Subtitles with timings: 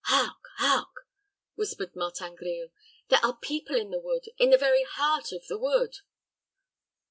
[0.05, 0.47] "Hark!
[0.55, 1.05] hark!"
[1.53, 2.69] whispered Martin Grille.
[3.09, 5.97] "There are people in the wood in the very heart of the wood."